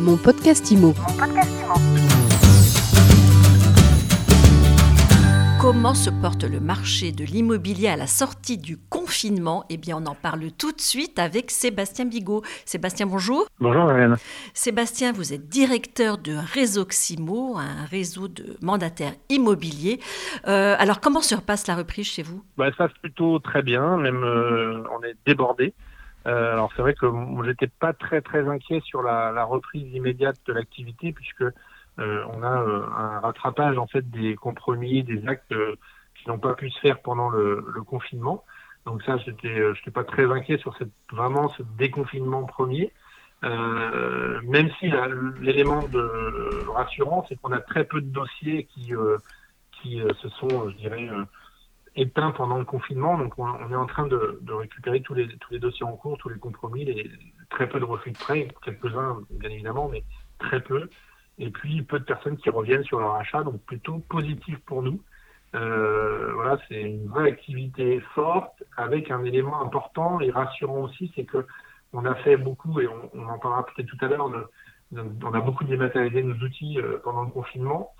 Mon 0.00 0.16
podcast 0.16 0.70
IMO. 0.70 0.94
Comment 5.60 5.92
se 5.92 6.08
porte 6.08 6.44
le 6.44 6.58
marché 6.58 7.12
de 7.12 7.22
l'immobilier 7.22 7.88
à 7.88 7.96
la 7.96 8.06
sortie 8.06 8.56
du 8.56 8.78
confinement? 8.78 9.66
Eh 9.68 9.76
bien, 9.76 9.98
on 9.98 10.06
en 10.06 10.14
parle 10.14 10.50
tout 10.52 10.72
de 10.72 10.80
suite 10.80 11.18
avec 11.18 11.50
Sébastien 11.50 12.06
Bigot. 12.06 12.42
Sébastien, 12.64 13.04
bonjour. 13.04 13.46
Bonjour, 13.60 13.84
Marianne. 13.84 14.16
Sébastien, 14.54 15.12
vous 15.12 15.34
êtes 15.34 15.50
directeur 15.50 16.16
de 16.16 16.34
Réseauximo, 16.34 17.58
un 17.58 17.84
réseau 17.84 18.28
de 18.28 18.56
mandataires 18.62 19.12
immobiliers. 19.28 20.00
Euh, 20.48 20.76
alors, 20.78 21.00
comment 21.00 21.20
se 21.20 21.34
repasse 21.34 21.66
la 21.66 21.76
reprise 21.76 22.06
chez 22.06 22.22
vous? 22.22 22.42
Bah, 22.56 22.64
Ça 22.68 22.72
se 22.72 22.76
passe 22.78 22.92
plutôt 23.02 23.38
très 23.38 23.60
bien, 23.60 23.98
même 23.98 24.24
euh, 24.24 24.82
on 24.98 25.04
est 25.04 25.14
débordé. 25.26 25.74
Euh, 26.26 26.52
alors 26.52 26.70
c'est 26.76 26.82
vrai 26.82 26.94
que 26.94 27.06
j'étais 27.44 27.66
pas 27.66 27.92
très 27.92 28.20
très 28.20 28.46
inquiet 28.46 28.80
sur 28.80 29.02
la, 29.02 29.32
la 29.32 29.44
reprise 29.44 29.90
immédiate 29.94 30.36
de 30.46 30.52
l'activité 30.52 31.12
puisque 31.12 31.42
euh, 31.42 32.24
on 32.32 32.42
a 32.42 32.62
euh, 32.62 32.82
un 32.94 33.20
rattrapage 33.20 33.78
en 33.78 33.86
fait 33.86 34.08
des 34.10 34.36
compromis, 34.36 35.02
des 35.02 35.26
actes 35.26 35.52
euh, 35.52 35.74
qui 36.14 36.28
n'ont 36.28 36.38
pas 36.38 36.54
pu 36.54 36.70
se 36.70 36.78
faire 36.80 37.00
pendant 37.00 37.30
le, 37.30 37.64
le 37.74 37.82
confinement. 37.82 38.44
Donc 38.86 39.02
ça, 39.02 39.16
j'étais, 39.18 39.74
j'étais 39.74 39.90
pas 39.90 40.04
très 40.04 40.30
inquiet 40.30 40.58
sur 40.58 40.76
cette 40.76 40.92
vraiment 41.10 41.48
ce 41.50 41.62
déconfinement 41.78 42.44
premier. 42.44 42.92
Euh, 43.42 44.40
même 44.44 44.70
si 44.78 44.90
l'élément 45.40 45.82
de 45.88 46.68
rassurant, 46.68 47.24
c'est 47.28 47.36
qu'on 47.36 47.52
a 47.52 47.60
très 47.60 47.84
peu 47.84 48.00
de 48.00 48.06
dossiers 48.06 48.64
qui 48.64 48.92
qui 49.72 50.02
se 50.20 50.28
sont, 50.28 50.68
je 50.68 50.76
dirais, 50.76 51.08
éteint 51.96 52.30
pendant 52.32 52.58
le 52.58 52.64
confinement. 52.64 53.18
Donc, 53.18 53.38
on, 53.38 53.70
est 53.70 53.76
en 53.76 53.86
train 53.86 54.06
de, 54.06 54.40
récupérer 54.48 55.00
tous 55.00 55.14
les, 55.14 55.28
tous 55.38 55.52
les 55.52 55.58
dossiers 55.58 55.86
en 55.86 55.96
cours, 55.96 56.18
tous 56.18 56.28
les 56.28 56.38
compromis, 56.38 56.84
les, 56.84 57.10
très 57.50 57.68
peu 57.68 57.80
de 57.80 57.84
refus 57.84 58.12
de 58.12 58.18
prêt, 58.18 58.48
quelques-uns, 58.64 59.20
bien 59.30 59.50
évidemment, 59.50 59.88
mais 59.88 60.04
très 60.38 60.60
peu. 60.60 60.88
Et 61.38 61.50
puis, 61.50 61.82
peu 61.82 61.98
de 61.98 62.04
personnes 62.04 62.36
qui 62.36 62.50
reviennent 62.50 62.84
sur 62.84 63.00
leur 63.00 63.14
achat, 63.14 63.42
donc 63.42 63.60
plutôt 63.62 63.98
positif 64.08 64.58
pour 64.66 64.82
nous. 64.82 65.00
Euh, 65.54 66.32
voilà, 66.34 66.58
c'est 66.68 66.80
une 66.80 67.08
vraie 67.08 67.28
activité 67.28 68.00
forte 68.14 68.62
avec 68.76 69.10
un 69.10 69.24
élément 69.24 69.60
important 69.62 70.20
et 70.20 70.30
rassurant 70.30 70.82
aussi, 70.82 71.12
c'est 71.16 71.24
que 71.24 71.44
on 71.92 72.04
a 72.04 72.14
fait 72.16 72.36
beaucoup, 72.36 72.80
et 72.80 72.86
on, 72.86 73.10
on 73.14 73.26
en 73.26 73.38
parlera 73.38 73.66
peut-être 73.66 73.88
tout 73.88 74.04
à 74.04 74.06
l'heure, 74.06 74.30
on 74.96 75.34
a 75.34 75.40
beaucoup 75.40 75.64
dématérialisé 75.64 76.22
nos 76.22 76.36
outils 76.36 76.78
euh, 76.78 76.98
pendant 77.02 77.22
le 77.22 77.30
confinement. 77.30 77.92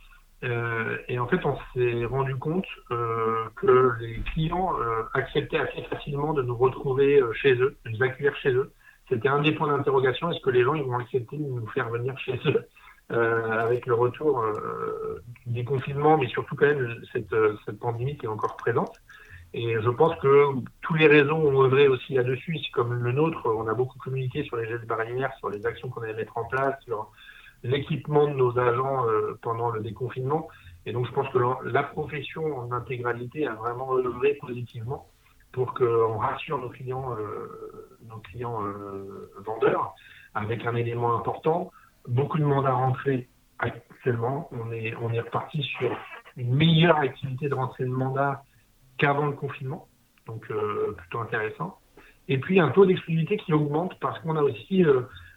Euh, 0.43 0.97
et 1.09 1.19
en 1.19 1.27
fait, 1.27 1.45
on 1.45 1.57
s'est 1.75 2.05
rendu 2.07 2.35
compte 2.37 2.67
euh, 2.91 3.45
que 3.57 3.93
les 4.01 4.21
clients 4.33 4.73
euh, 4.81 5.03
acceptaient 5.13 5.59
assez 5.59 5.83
facilement 5.83 6.33
de 6.33 6.43
nous 6.43 6.57
retrouver 6.57 7.21
euh, 7.21 7.33
chez 7.35 7.55
eux, 7.55 7.77
de 7.85 7.91
nous 7.91 8.03
accueillir 8.03 8.35
chez 8.37 8.53
eux. 8.53 8.73
C'était 9.09 9.29
un 9.29 9.43
des 9.43 9.53
points 9.53 9.69
d'interrogation. 9.69 10.31
Est-ce 10.31 10.41
que 10.41 10.51
les 10.51 10.63
gens 10.63 10.75
ils 10.75 10.85
vont 10.85 10.99
accepter 10.99 11.37
de 11.37 11.43
nous 11.43 11.67
faire 11.69 11.91
venir 11.91 12.17
chez 12.19 12.41
eux 12.47 12.65
euh, 13.13 13.51
avec 13.67 13.85
le 13.87 13.95
retour 13.95 14.43
des 15.47 15.65
confinements, 15.65 16.17
mais 16.17 16.29
surtout 16.29 16.55
quand 16.55 16.67
même 16.67 16.97
cette, 17.13 17.35
cette 17.67 17.79
pandémie 17.81 18.17
qui 18.17 18.27
est 18.27 18.29
encore 18.29 18.57
présente? 18.57 18.97
Et 19.53 19.75
je 19.81 19.91
pense 19.91 20.15
que 20.21 20.45
tous 20.81 20.95
les 20.95 21.09
réseaux 21.09 21.35
ont 21.35 21.65
œuvré 21.65 21.89
aussi 21.89 22.15
là-dessus, 22.15 22.57
comme 22.73 22.95
le 22.95 23.11
nôtre. 23.11 23.47
On 23.47 23.67
a 23.67 23.75
beaucoup 23.75 23.99
communiqué 23.99 24.45
sur 24.45 24.57
les 24.57 24.69
gestes 24.69 24.87
barrières, 24.87 25.33
sur 25.39 25.51
les 25.51 25.67
actions 25.67 25.89
qu'on 25.89 26.03
allait 26.03 26.15
mettre 26.15 26.39
en 26.39 26.45
place, 26.45 26.77
sur 26.85 27.11
l'équipement 27.63 28.27
de 28.27 28.35
nos 28.35 28.59
agents 28.59 29.07
euh, 29.07 29.39
pendant 29.43 29.71
le 29.71 29.81
déconfinement. 29.81 30.49
Et 30.87 30.93
donc, 30.93 31.07
je 31.07 31.13
pense 31.13 31.29
que 31.29 31.39
la, 31.69 31.83
profession 31.83 32.59
en 32.59 32.73
intégralité 32.73 33.47
a 33.47 33.55
vraiment 33.55 33.95
œuvré 33.97 34.35
positivement 34.35 35.07
pour 35.53 35.75
qu'on 35.75 36.17
rassure 36.17 36.59
nos 36.59 36.71
clients, 36.71 37.15
euh, 37.19 37.89
nos 38.09 38.19
clients 38.19 38.65
euh, 38.65 39.31
vendeurs 39.45 39.95
avec 40.35 40.65
un 40.65 40.75
élément 40.75 41.17
important. 41.17 41.71
Beaucoup 42.09 42.39
de 42.39 42.45
mandats 42.45 42.73
rentrés 42.73 43.29
actuellement. 43.59 44.49
On 44.53 44.73
est, 44.73 44.95
on 45.03 45.13
est 45.13 45.21
reparti 45.21 45.63
sur 45.63 45.95
une 46.37 46.55
meilleure 46.55 46.97
activité 46.97 47.49
de 47.49 47.55
rentrée 47.55 47.85
de 47.85 47.91
mandat 47.91 48.45
qu'avant 48.97 49.27
le 49.27 49.33
confinement. 49.33 49.89
Donc, 50.27 50.47
plutôt 50.97 51.19
intéressant. 51.19 51.79
Et 52.29 52.39
puis, 52.39 52.61
un 52.61 52.69
taux 52.71 52.87
d'exclusivité 52.87 53.37
qui 53.39 53.53
augmente 53.53 53.99
parce 53.99 54.19
qu'on 54.21 54.37
a 54.37 54.43
aussi 54.43 54.85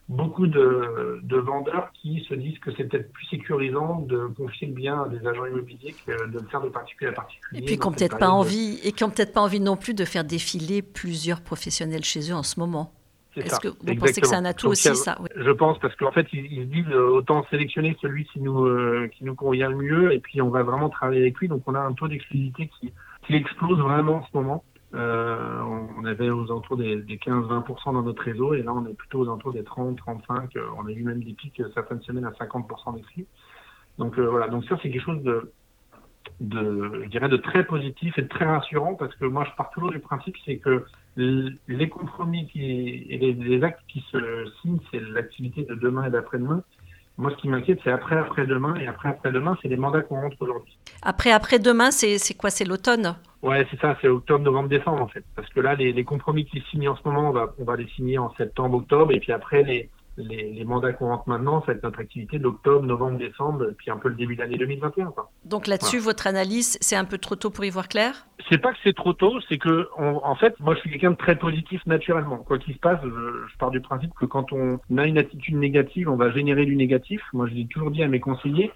beaucoup 0.09 0.47
de, 0.47 1.19
de, 1.23 1.37
vendeurs 1.37 1.91
qui 1.93 2.25
se 2.27 2.33
disent 2.33 2.59
que 2.59 2.71
c'est 2.75 2.83
peut-être 2.85 3.11
plus 3.11 3.25
sécurisant 3.27 3.99
de 4.01 4.27
confier 4.37 4.67
le 4.67 4.73
bien 4.73 5.03
à 5.03 5.07
des 5.07 5.25
agents 5.25 5.45
immobiliers 5.45 5.95
que 6.05 6.27
de 6.27 6.39
le 6.39 6.47
faire 6.47 6.61
de 6.61 6.69
particulier 6.69 7.09
à 7.09 7.13
particulier. 7.13 7.61
Et 7.61 7.65
puis 7.65 7.77
qui 7.77 7.87
n'ont 7.87 7.93
peut-être 7.93 8.17
pas 8.17 8.29
envie 8.29 8.79
et 8.83 8.91
qui 8.91 9.03
ont 9.03 9.09
peut-être 9.09 9.33
pas 9.33 9.41
envie 9.41 9.59
non 9.59 9.77
plus 9.77 9.93
de 9.93 10.05
faire 10.05 10.23
défiler 10.25 10.81
plusieurs 10.81 11.41
professionnels 11.41 12.03
chez 12.03 12.31
eux 12.31 12.35
en 12.35 12.43
ce 12.43 12.59
moment. 12.59 12.91
Est-ce 13.35 13.59
que 13.59 13.67
vous 13.67 13.95
pensez 13.95 14.21
que 14.21 14.27
c'est 14.27 14.35
un 14.35 14.45
atout 14.45 14.67
aussi, 14.67 14.95
ça? 14.95 15.17
Je 15.35 15.51
pense, 15.51 15.79
parce 15.79 15.95
qu'en 15.95 16.11
fait, 16.11 16.27
ils, 16.33 16.45
ils, 16.51 16.69
disent 16.69 16.91
euh, 16.91 17.09
autant 17.09 17.45
sélectionner 17.49 17.97
celui 18.01 18.25
qui 18.25 18.39
nous, 18.39 18.65
euh, 18.65 19.09
qui 19.17 19.23
nous 19.23 19.33
convient 19.33 19.69
le 19.69 19.77
mieux, 19.77 20.13
et 20.13 20.19
puis 20.19 20.41
on 20.41 20.49
va 20.49 20.63
vraiment 20.63 20.89
travailler 20.89 21.21
avec 21.21 21.37
lui. 21.39 21.47
Donc 21.47 21.63
on 21.65 21.73
a 21.73 21.79
un 21.79 21.93
taux 21.93 22.07
d'exclusivité 22.07 22.69
qui, 22.79 22.93
qui 23.25 23.35
explose 23.35 23.79
vraiment 23.79 24.17
en 24.17 24.25
ce 24.25 24.37
moment. 24.37 24.63
Euh, 24.93 25.61
on 26.03 26.05
avait 26.05 26.29
aux 26.29 26.43
alentours 26.45 26.77
des, 26.77 26.97
15-20% 26.97 27.93
dans 27.93 28.01
notre 28.01 28.21
réseau 28.23 28.53
et 28.53 28.61
là 28.61 28.73
on 28.73 28.85
est 28.85 28.93
plutôt 28.93 29.19
aux 29.19 29.23
alentours 29.23 29.53
des 29.53 29.63
30-35. 29.63 30.57
Euh, 30.57 30.67
on 30.77 30.85
a 30.85 30.91
eu 30.91 31.03
même 31.03 31.23
des 31.23 31.33
pics 31.33 31.59
euh, 31.61 31.69
certaines 31.73 32.01
semaines 32.01 32.25
à 32.25 32.31
50% 32.31 32.95
des 32.95 33.25
Donc 33.97 34.19
voilà, 34.19 34.49
donc 34.49 34.65
ça 34.65 34.77
c'est 34.81 34.91
quelque 34.91 35.03
chose 35.03 35.23
de, 35.23 35.51
je 36.41 37.09
dirais, 37.09 37.29
de 37.29 37.37
très 37.37 37.63
positif 37.65 38.17
et 38.17 38.23
de 38.23 38.27
très 38.27 38.45
rassurant 38.45 38.95
parce 38.95 39.15
que 39.15 39.25
moi 39.25 39.45
je 39.45 39.55
pars 39.55 39.69
toujours 39.71 39.91
du 39.91 39.99
principe 39.99 40.35
c'est 40.45 40.57
que 40.57 40.85
les 41.15 41.89
compromis 41.89 42.49
et 42.55 43.17
les 43.17 43.63
actes 43.63 43.83
qui 43.87 44.03
se 44.11 44.45
signent, 44.61 44.79
c'est 44.91 44.99
l'activité 44.99 45.63
de 45.63 45.75
demain 45.75 46.05
et 46.05 46.09
d'après-demain. 46.09 46.63
Moi, 47.17 47.31
ce 47.31 47.35
qui 47.35 47.47
m'inquiète, 47.47 47.79
c'est 47.83 47.91
après, 47.91 48.17
après-demain. 48.17 48.75
Et 48.75 48.87
après, 48.87 49.09
après-demain, 49.09 49.57
c'est 49.61 49.67
les 49.67 49.77
mandats 49.77 50.01
qu'on 50.01 50.21
rentre 50.21 50.37
aujourd'hui. 50.39 50.77
Après, 51.03 51.31
après-demain, 51.31 51.91
c'est 51.91 52.33
quoi? 52.35 52.49
C'est 52.49 52.65
l'automne? 52.65 53.15
Ouais, 53.43 53.67
c'est 53.69 53.79
ça, 53.79 53.95
c'est 54.01 54.07
octobre, 54.07 54.43
novembre, 54.43 54.69
décembre, 54.69 55.01
en 55.03 55.07
fait. 55.07 55.23
Parce 55.35 55.47
que 55.49 55.59
là, 55.59 55.75
les, 55.75 55.93
les 55.93 56.03
compromis 56.03 56.45
qui 56.45 56.61
signent 56.71 56.89
en 56.89 56.95
ce 56.95 57.01
moment, 57.05 57.29
on 57.29 57.31
va, 57.31 57.53
on 57.59 57.65
va 57.65 57.75
les 57.75 57.87
signer 57.89 58.17
en 58.17 58.33
septembre, 58.35 58.77
octobre. 58.77 59.11
Et 59.11 59.19
puis 59.19 59.31
après, 59.31 59.63
les, 59.63 59.89
les, 60.17 60.51
les, 60.51 60.63
mandats 60.63 60.93
qu'on 60.93 61.07
rentre 61.07 61.27
maintenant, 61.27 61.61
ça 61.61 61.67
va 61.67 61.73
être 61.73 61.83
notre 61.83 61.99
activité 61.99 62.39
d'octobre, 62.39 62.85
novembre, 62.85 63.17
décembre, 63.17 63.71
puis 63.77 63.89
un 63.89 63.97
peu 63.97 64.09
le 64.09 64.15
début 64.15 64.35
de 64.35 64.41
l'année 64.41 64.57
2021. 64.57 65.07
Quoi. 65.07 65.31
Donc 65.45 65.67
là-dessus, 65.67 65.99
votre 65.99 66.27
analyse, 66.27 66.77
c'est 66.81 66.95
un 66.95 67.05
peu 67.05 67.17
trop 67.17 67.35
tôt 67.35 67.49
pour 67.49 67.65
y 67.65 67.69
voir 67.69 67.87
clair? 67.87 68.27
C'est 68.49 68.57
pas 68.57 68.71
que 68.73 68.77
c'est 68.83 68.95
trop 68.95 69.13
tôt, 69.13 69.39
c'est 69.49 69.57
que, 69.57 69.87
en 69.97 70.35
fait, 70.35 70.59
moi 70.59 70.75
je 70.75 70.81
suis 70.81 70.89
quelqu'un 70.91 71.11
de 71.11 71.17
très 71.17 71.37
positif 71.37 71.85
naturellement. 71.85 72.37
Quoi 72.37 72.59
qu'il 72.59 72.73
se 72.73 72.79
passe, 72.79 72.99
je, 73.03 73.09
je, 73.09 73.57
pars 73.57 73.71
du 73.71 73.81
principe 73.81 74.13
que 74.19 74.25
quand 74.25 74.51
on 74.51 74.79
a 74.97 75.05
une 75.05 75.17
attitude 75.17 75.55
négative, 75.55 76.09
on 76.09 76.15
va 76.15 76.31
générer 76.31 76.65
du 76.65 76.75
négatif. 76.75 77.21
Moi 77.33 77.47
je 77.47 77.53
l'ai 77.53 77.65
toujours 77.65 77.91
dit 77.91 78.03
à 78.03 78.07
mes 78.07 78.19
conseillers, 78.19 78.71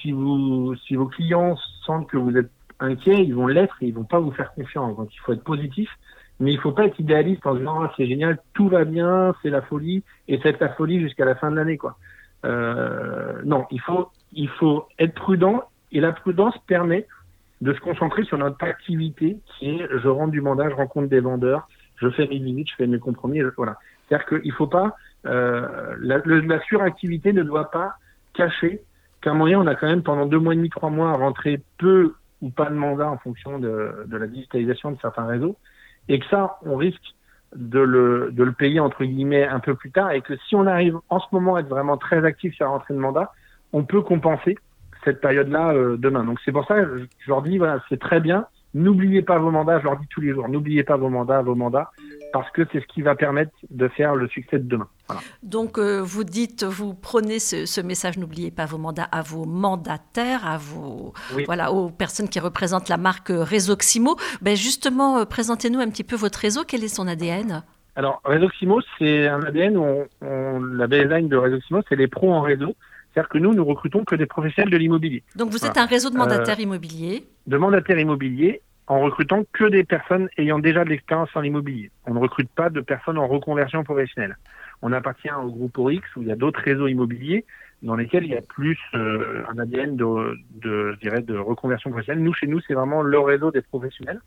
si, 0.00 0.12
vous, 0.12 0.74
si 0.86 0.96
vos 0.96 1.06
clients 1.06 1.56
sentent 1.86 2.08
que 2.08 2.16
vous 2.16 2.36
êtes 2.36 2.50
inquiet, 2.80 3.24
ils 3.24 3.34
vont 3.34 3.46
l'être 3.46 3.76
et 3.80 3.86
ils 3.86 3.94
vont 3.94 4.04
pas 4.04 4.18
vous 4.18 4.32
faire 4.32 4.52
confiance. 4.54 4.96
Donc 4.96 5.14
il 5.14 5.18
faut 5.18 5.32
être 5.32 5.44
positif 5.44 5.88
mais 6.42 6.52
il 6.52 6.58
faut 6.58 6.72
pas 6.72 6.86
être 6.86 6.98
idéaliste 6.98 7.46
en 7.46 7.54
disant 7.54 7.82
ah, 7.82 7.92
c'est 7.96 8.06
génial, 8.06 8.36
tout 8.52 8.68
va 8.68 8.84
bien, 8.84 9.32
c'est 9.42 9.48
la 9.48 9.62
folie, 9.62 10.02
et 10.26 10.40
c'est 10.42 10.60
la 10.60 10.70
folie 10.70 11.00
jusqu'à 11.00 11.24
la 11.24 11.36
fin 11.36 11.52
de 11.52 11.56
l'année, 11.56 11.78
quoi. 11.78 11.96
Euh, 12.44 13.40
non, 13.44 13.64
il 13.70 13.80
faut, 13.80 14.88
être 14.98 15.14
prudent, 15.14 15.62
et 15.92 16.00
la 16.00 16.10
prudence 16.10 16.58
permet 16.66 17.06
de 17.60 17.72
se 17.72 17.78
concentrer 17.78 18.24
sur 18.24 18.38
notre 18.38 18.64
activité, 18.64 19.38
qui 19.46 19.70
est 19.70 19.86
je 20.02 20.08
rentre 20.08 20.32
du 20.32 20.40
mandat, 20.40 20.68
je 20.68 20.74
rencontre 20.74 21.06
des 21.06 21.20
vendeurs, 21.20 21.68
je 21.94 22.10
fais 22.10 22.26
mes 22.26 22.40
limites, 22.40 22.70
je 22.70 22.74
fais 22.74 22.88
mes 22.88 22.98
compromis, 22.98 23.40
voilà. 23.56 23.78
C'est-à-dire 24.08 24.26
qu'il 24.40 24.52
faut 24.52 24.66
pas, 24.66 24.96
euh, 25.26 25.94
la, 26.00 26.60
suractivité 26.62 27.32
ne 27.32 27.44
doit 27.44 27.70
pas 27.70 27.94
cacher 28.34 28.82
qu'à 29.20 29.32
moyen, 29.32 29.60
on 29.60 29.66
a 29.68 29.76
quand 29.76 29.86
même 29.86 30.02
pendant 30.02 30.26
deux 30.26 30.40
mois 30.40 30.54
et 30.54 30.56
demi, 30.56 30.70
trois 30.70 30.90
mois 30.90 31.10
à 31.10 31.14
rentrer 31.14 31.60
peu 31.78 32.14
ou 32.40 32.50
pas 32.50 32.68
de 32.68 32.74
mandat 32.74 33.08
en 33.08 33.18
fonction 33.18 33.60
de, 33.60 34.06
de 34.08 34.16
la 34.16 34.26
digitalisation 34.26 34.90
de 34.90 34.98
certains 35.00 35.26
réseaux 35.26 35.56
et 36.08 36.18
que 36.18 36.26
ça, 36.26 36.58
on 36.64 36.76
risque 36.76 37.14
de 37.54 37.80
le, 37.80 38.30
de 38.32 38.44
le 38.44 38.52
payer 38.52 38.80
entre 38.80 39.04
guillemets 39.04 39.44
un 39.44 39.60
peu 39.60 39.74
plus 39.74 39.90
tard. 39.90 40.12
Et 40.12 40.20
que 40.20 40.36
si 40.48 40.54
on 40.54 40.66
arrive 40.66 40.98
en 41.08 41.20
ce 41.20 41.26
moment 41.32 41.56
à 41.56 41.60
être 41.60 41.68
vraiment 41.68 41.96
très 41.96 42.24
actif 42.24 42.54
sur 42.54 42.64
la 42.66 42.72
rentrée 42.72 42.94
de 42.94 42.98
mandat, 42.98 43.32
on 43.72 43.84
peut 43.84 44.02
compenser 44.02 44.58
cette 45.04 45.20
période-là 45.20 45.72
euh, 45.72 45.96
demain. 45.96 46.24
Donc 46.24 46.38
c'est 46.44 46.52
pour 46.52 46.66
ça 46.66 46.80
que 46.80 47.06
je 47.18 47.28
leur 47.28 47.42
dis, 47.42 47.58
voilà, 47.58 47.82
c'est 47.88 48.00
très 48.00 48.20
bien, 48.20 48.46
N'oubliez 48.74 49.20
pas 49.20 49.38
vos 49.38 49.50
mandats, 49.50 49.78
je 49.80 49.84
leur 49.84 49.98
dis 49.98 50.06
tous 50.08 50.22
les 50.22 50.32
jours, 50.32 50.48
n'oubliez 50.48 50.82
pas 50.82 50.96
vos 50.96 51.10
mandats, 51.10 51.42
vos 51.42 51.54
mandats, 51.54 51.90
parce 52.32 52.50
que 52.50 52.62
c'est 52.72 52.80
ce 52.80 52.86
qui 52.86 53.02
va 53.02 53.14
permettre 53.14 53.52
de 53.70 53.88
faire 53.88 54.14
le 54.14 54.28
succès 54.28 54.58
de 54.58 54.68
demain. 54.68 54.88
Donc 55.42 55.78
euh, 55.78 56.00
vous 56.00 56.24
dites, 56.24 56.64
vous 56.64 56.94
prenez 56.94 57.38
ce, 57.38 57.80
message, 57.80 58.18
n'oubliez 58.18 58.50
pas 58.50 58.66
vos 58.66 58.78
mandats 58.78 59.08
à 59.12 59.22
vos 59.22 59.44
mandataires, 59.44 60.46
à 60.46 60.58
vos, 60.58 61.12
voilà, 61.46 61.72
aux 61.72 61.90
personnes 61.90 62.28
qui 62.28 62.40
représentent 62.40 62.88
la 62.88 62.96
marque 62.96 63.30
Réseauximo. 63.30 64.16
Ben 64.40 64.56
justement, 64.56 65.18
euh, 65.18 65.24
présentez-nous 65.24 65.80
un 65.80 65.90
petit 65.90 66.04
peu 66.04 66.16
votre 66.16 66.38
réseau, 66.38 66.62
quel 66.66 66.82
est 66.84 66.88
son 66.88 67.06
ADN 67.06 67.62
alors, 67.94 68.22
Réseauximo, 68.24 68.80
c'est 68.98 69.28
un 69.28 69.42
ADN 69.42 69.76
où 69.76 69.84
on, 70.22 70.60
la 70.60 70.86
baseline 70.86 71.28
de 71.28 71.36
Réseauximo, 71.36 71.82
c'est 71.90 71.96
les 71.96 72.08
pros 72.08 72.32
en 72.32 72.40
réseau. 72.40 72.74
C'est-à-dire 73.12 73.28
que 73.28 73.36
nous, 73.36 73.52
nous 73.52 73.64
recrutons 73.66 74.04
que 74.04 74.14
des 74.14 74.24
professionnels 74.24 74.72
de 74.72 74.78
l'immobilier. 74.78 75.22
Donc 75.36 75.50
vous 75.50 75.66
êtes 75.66 75.76
un 75.76 75.84
réseau 75.84 76.08
de 76.08 76.16
mandataires 76.16 76.58
euh, 76.58 76.62
immobiliers 76.62 77.26
De 77.46 77.58
mandataires 77.58 77.98
immobiliers 77.98 78.62
en 78.86 79.00
recrutant 79.00 79.44
que 79.52 79.64
des 79.64 79.84
personnes 79.84 80.28
ayant 80.38 80.58
déjà 80.58 80.84
de 80.84 80.90
l'expérience 80.90 81.30
en 81.34 81.42
immobilier. 81.42 81.90
On 82.06 82.14
ne 82.14 82.18
recrute 82.18 82.50
pas 82.50 82.70
de 82.70 82.80
personnes 82.80 83.18
en 83.18 83.26
reconversion 83.26 83.84
professionnelle. 83.84 84.36
on 84.82 84.92
appartient 84.92 85.30
au 85.30 85.50
groupe 85.50 85.78
Orix 85.78 86.02
où 86.16 86.22
il 86.22 86.28
y 86.28 86.32
a 86.32 86.36
d'autres 86.36 86.60
réseaux 86.60 86.88
immobiliers 86.88 87.44
dans 87.82 87.96
lesquels 87.96 88.24
il 88.24 88.30
y 88.30 88.36
a 88.36 88.42
plus 88.42 88.78
euh, 88.94 89.42
un 89.52 89.58
ADN 89.58 89.96
de, 89.96 90.38
de, 90.62 90.92
je 90.92 90.98
dirais, 91.00 91.20
de 91.20 91.36
reconversion 91.36 91.90
professionnelle. 91.90 92.22
Nous, 92.22 92.32
chez 92.32 92.46
nous, 92.46 92.60
c'est 92.66 92.74
vraiment 92.74 93.02
le 93.02 93.18
réseau 93.18 93.50
des 93.50 93.62
professionnels. 93.62 94.20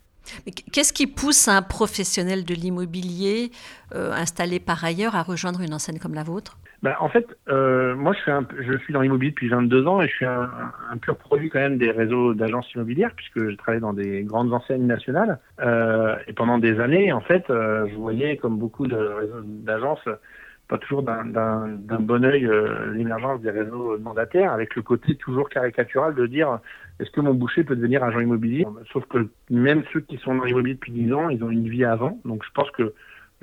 Qu'est-ce 0.72 0.92
qui 0.92 1.06
pousse 1.06 1.48
un 1.48 1.62
professionnel 1.62 2.44
de 2.44 2.54
l'immobilier 2.54 3.50
euh, 3.94 4.12
installé 4.12 4.60
par 4.60 4.84
ailleurs 4.84 5.14
à 5.14 5.22
rejoindre 5.22 5.60
une 5.62 5.72
enseigne 5.72 5.98
comme 5.98 6.14
la 6.14 6.24
vôtre? 6.24 6.58
Bah, 6.82 6.96
En 7.00 7.08
fait, 7.08 7.26
euh, 7.48 7.94
moi, 7.94 8.12
je 8.12 8.18
suis, 8.20 8.30
un, 8.30 8.46
je 8.60 8.76
suis 8.78 8.92
dans 8.92 9.00
l'immobilier 9.00 9.30
depuis 9.30 9.48
22 9.48 9.86
ans 9.86 10.02
et 10.02 10.08
je 10.08 10.14
suis 10.14 10.26
un, 10.26 10.50
un, 10.90 10.96
pur 10.98 11.16
produit 11.16 11.48
quand 11.48 11.60
même 11.60 11.78
des 11.78 11.90
réseaux 11.90 12.34
d'agences 12.34 12.70
immobilières 12.74 13.12
puisque 13.16 13.50
je 13.50 13.56
travaille 13.56 13.80
dans 13.80 13.94
des 13.94 14.24
grandes 14.24 14.52
enseignes 14.52 14.86
nationales. 14.86 15.38
Et 16.26 16.32
pendant 16.34 16.58
des 16.58 16.78
années, 16.80 17.12
en 17.12 17.20
fait, 17.20 17.44
je 17.48 17.94
voyais 17.94 18.36
comme 18.36 18.58
beaucoup 18.58 18.86
de 18.86 18.96
réseaux 18.96 19.40
d'agences 19.42 20.06
pas 20.68 20.78
toujours 20.78 21.02
d'un 21.02 21.68
bon 22.00 22.24
œil 22.24 22.44
euh, 22.44 22.92
l'émergence 22.92 23.40
des 23.40 23.50
réseaux 23.50 23.98
mandataires, 23.98 24.52
avec 24.52 24.74
le 24.74 24.82
côté 24.82 25.14
toujours 25.14 25.48
caricatural 25.48 26.14
de 26.14 26.26
dire 26.26 26.58
est-ce 26.98 27.10
que 27.10 27.20
mon 27.20 27.34
boucher 27.34 27.62
peut 27.62 27.76
devenir 27.76 28.02
agent 28.02 28.20
immobilier? 28.20 28.66
Sauf 28.92 29.04
que 29.06 29.28
même 29.50 29.84
ceux 29.92 30.00
qui 30.00 30.16
sont 30.18 30.34
dans 30.34 30.44
l'immobilier 30.44 30.74
depuis 30.74 30.92
10 30.92 31.12
ans, 31.12 31.28
ils 31.28 31.42
ont 31.44 31.50
une 31.50 31.68
vie 31.68 31.84
avant, 31.84 32.18
donc 32.24 32.44
je 32.44 32.50
pense 32.52 32.70
que 32.72 32.94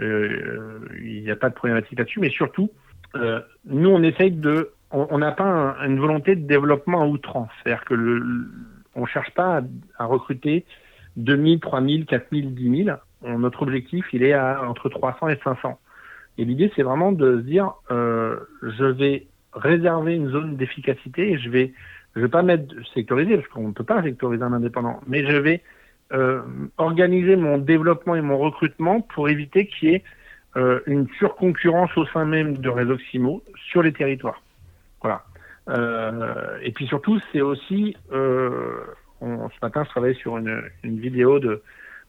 euh, 0.02 0.80
il 1.02 1.24
n'y 1.24 1.31
a 1.31 1.36
pas 1.36 1.50
de 1.50 1.56
problématique 1.56 1.98
là-dessus, 1.98 2.20
mais 2.20 2.30
surtout, 2.30 2.70
euh, 3.16 3.40
nous 3.66 3.90
on 3.90 4.04
essaye 4.04 4.31
de, 4.31 4.72
on 4.92 5.18
n'a 5.18 5.31
pas 5.31 5.78
une 5.86 6.00
volonté 6.00 6.36
de 6.36 6.46
développement 6.46 7.04
à 7.04 7.06
outrance, 7.06 7.50
c'est-à-dire 7.64 7.86
que 7.86 7.94
le, 7.94 8.48
on 8.96 9.06
cherche 9.06 9.31
pas 9.31 9.60
à, 9.60 9.62
à 10.00 10.06
recruter 10.06 10.66
2000, 11.16 11.60
3000, 11.60 12.06
4000, 12.06 12.54
10 12.54 12.86
000. 12.86 12.98
notre 13.38 13.62
objectif, 13.62 14.06
il 14.14 14.24
est 14.24 14.34
à 14.34 14.68
entre 14.68 14.90
300 14.90 15.30
et 15.30 15.40
500. 15.44 15.80
Et 16.38 16.45
l'idée, 16.45 16.71
c'est 16.75 16.83
vraiment 16.83 17.12
de 17.12 17.38
se 17.38 17.41
dire, 17.41 17.74
euh, 17.91 18.38
je 18.63 18.85
vais 18.85 19.27
réserver 19.53 20.15
une 20.15 20.30
zone 20.30 20.56
d'efficacité 20.57 21.33
et 21.33 21.38
je 21.38 21.50
vais, 21.50 21.74
je 22.15 22.21
vais 22.21 22.27
pas 22.27 22.41
mettre 22.41 22.74
sectoriser 22.94 23.38
parce 23.38 23.47
qu'on 23.50 23.68
ne 23.68 23.74
peut 23.74 23.83
pas 23.83 24.01
sectoriser 24.01 24.44
un 24.44 24.53
indépendant, 24.53 25.00
mais 25.07 25.25
je 25.25 25.38
vais 25.38 25.62
euh, 26.12 26.41
organiser 26.77 27.35
mon 27.35 27.57
développement 27.57 28.15
et 28.15 28.21
mon 28.21 28.38
recrutement 28.38 29.01
pour 29.01 29.30
éviter 29.30 29.68
qu'il 29.68 29.89
y 29.89 29.94
ait 29.95 30.03
euh, 30.56 30.80
une 30.85 31.07
surconcurrence 31.18 31.95
au 31.97 32.06
sein 32.07 32.25
même 32.25 32.57
de 32.57 32.69
Résoximo 32.69 33.44
sur 33.69 33.81
les 33.81 33.94
territoires. 33.94 34.41
Voilà. 35.01 35.24
Euh, 35.69 36.57
et 36.62 36.71
puis 36.71 36.88
surtout, 36.88 37.19
c'est 37.31 37.41
aussi, 37.41 37.95
euh, 38.12 38.83
on, 39.21 39.50
ce 39.50 39.56
matin, 39.62 39.83
je 39.83 39.89
travaillais 39.89 40.15
sur 40.15 40.38
une, 40.38 40.62
une 40.83 41.00
vidéo 41.00 41.39
de, 41.39 41.62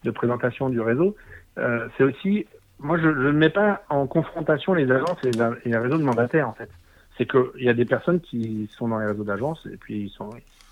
de 0.02 0.10
présentation 0.10 0.68
du 0.68 0.80
réseau. 0.80 1.16
Euh, 1.58 1.88
c'est 1.96 2.04
aussi 2.04 2.46
moi, 2.78 2.98
je, 2.98 3.08
ne 3.08 3.32
mets 3.32 3.50
pas 3.50 3.82
en 3.88 4.06
confrontation 4.06 4.74
les 4.74 4.90
agences 4.90 5.18
et, 5.24 5.30
les 5.68 5.76
réseaux 5.76 5.98
de 5.98 6.02
mandataires, 6.02 6.48
en 6.48 6.52
fait. 6.52 6.70
C'est 7.16 7.30
qu'il 7.30 7.62
y 7.62 7.68
a 7.68 7.74
des 7.74 7.84
personnes 7.84 8.20
qui 8.20 8.68
sont 8.76 8.88
dans 8.88 8.98
les 8.98 9.06
réseaux 9.06 9.24
d'agences 9.24 9.66
et 9.72 9.76
puis 9.76 10.02
ils 10.02 10.10
sont, 10.10 10.30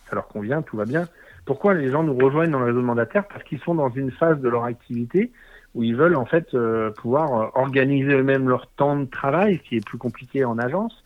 ça 0.08 0.14
leur 0.14 0.26
convient, 0.26 0.62
tout 0.62 0.76
va 0.76 0.84
bien. 0.84 1.06
Pourquoi 1.44 1.74
les 1.74 1.90
gens 1.90 2.02
nous 2.02 2.16
rejoignent 2.16 2.50
dans 2.50 2.58
le 2.58 2.66
réseau 2.66 2.80
de 2.80 2.86
mandataires? 2.86 3.26
Parce 3.28 3.44
qu'ils 3.44 3.60
sont 3.60 3.74
dans 3.74 3.90
une 3.90 4.10
phase 4.10 4.40
de 4.40 4.48
leur 4.48 4.64
activité 4.64 5.30
où 5.74 5.82
ils 5.82 5.96
veulent 5.96 6.16
en 6.16 6.26
fait 6.26 6.52
euh, 6.54 6.90
pouvoir 6.90 7.34
euh, 7.34 7.46
organiser 7.54 8.12
eux-mêmes 8.12 8.48
leur 8.48 8.66
temps 8.66 8.96
de 8.96 9.06
travail, 9.06 9.58
ce 9.58 9.68
qui 9.68 9.76
est 9.76 9.86
plus 9.86 9.98
compliqué 9.98 10.44
en 10.44 10.58
agence, 10.58 11.02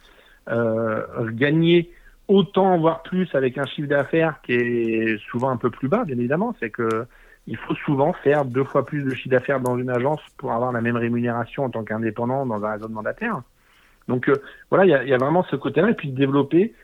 euh, 0.49 1.31
gagner 1.31 1.91
autant, 2.29 2.79
voire 2.79 3.03
plus, 3.03 3.33
avec 3.35 3.59
un 3.59 3.67
chiffre 3.67 3.89
d'affaires 3.89 4.41
qui 4.43 4.53
est 4.53 5.19
souvent 5.31 5.51
un 5.51 5.57
peu 5.57 5.71
plus 5.71 5.89
bas, 5.89 6.05
bien 6.05 6.19
évidemment. 6.19 6.55
C'est 6.59 6.71
que 6.71 7.07
il 7.47 7.57
faut 7.57 7.75
souvent 7.75 8.13
faire 8.13 8.45
deux 8.45 8.65
fois 8.65 8.85
plus 8.85 9.03
de 9.03 9.11
chiffre 9.11 9.31
d'affaires 9.31 9.61
dans 9.61 9.79
une 9.79 9.91
agence 9.91 10.21
pour 10.37 10.53
avoir 10.53 10.73
la 10.73 10.81
même 10.81 10.97
rémunération 10.97 11.65
en 11.65 11.71
tant 11.71 11.85
qu'indépendant 11.85 12.45
dans 12.47 12.65
un 12.65 12.73
réseau 12.73 12.89
de 12.89 12.93
mandataires. 12.93 13.43
Donc 14.09 14.29
euh, 14.29 14.37
voilà, 14.71 14.85
il 14.85 15.09
y 15.09 15.15
a, 15.15 15.19
vraiment 15.19 15.45
ce 15.45 15.57
côté-là, 15.57 15.91
et 15.91 15.95
puis 15.95 16.11
développer 16.11 16.75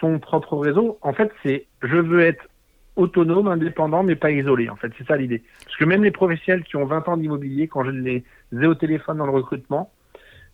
son 0.00 0.18
propre 0.18 0.56
réseau. 0.56 0.98
En 1.02 1.12
fait, 1.12 1.30
c'est 1.42 1.66
je 1.82 1.96
veux 1.96 2.20
être 2.20 2.48
autonome, 2.96 3.46
indépendant, 3.46 4.02
mais 4.02 4.16
pas 4.16 4.30
isolé. 4.30 4.68
En 4.68 4.76
fait, 4.76 4.92
c'est 4.98 5.06
ça 5.06 5.16
l'idée. 5.16 5.42
Parce 5.64 5.76
que 5.76 5.84
même 5.84 6.02
les 6.02 6.10
professionnels 6.10 6.64
qui 6.64 6.76
ont 6.76 6.84
20 6.84 7.08
ans 7.08 7.16
d'immobilier, 7.16 7.68
quand 7.68 7.84
je 7.84 7.90
les 7.90 8.24
ai 8.52 8.66
au 8.66 8.74
téléphone 8.74 9.18
dans 9.18 9.26
le 9.26 9.32
recrutement, 9.32 9.92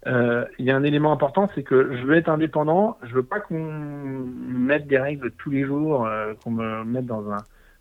euh, 0.07 0.45
il 0.59 0.67
y 0.67 0.71
a 0.71 0.77
un 0.77 0.83
élément 0.83 1.13
important, 1.13 1.49
c'est 1.55 1.63
que 1.63 1.97
je 1.97 2.05
veux 2.05 2.17
être 2.17 2.29
indépendant. 2.29 2.99
Je 3.03 3.15
veux 3.15 3.23
pas 3.23 3.41
qu'on 3.41 4.27
mette 4.47 4.87
des 4.87 4.99
règles 4.99 5.31
tous 5.39 5.51
les 5.51 5.65
jours, 5.65 6.07
euh, 6.07 6.35
qu'on 6.43 6.51
me 6.51 6.85
mette 6.85 7.07
dans 7.07 7.31
un 7.31 7.39